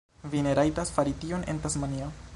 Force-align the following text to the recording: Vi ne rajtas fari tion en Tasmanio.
Vi 0.35 0.39
ne 0.47 0.53
rajtas 0.59 0.93
fari 0.95 1.15
tion 1.25 1.47
en 1.55 1.63
Tasmanio. 1.67 2.13